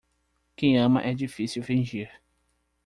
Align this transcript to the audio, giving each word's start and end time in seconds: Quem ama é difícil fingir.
Quem 0.55 0.79
ama 0.79 1.03
é 1.03 1.13
difícil 1.13 1.61
fingir. 1.61 2.09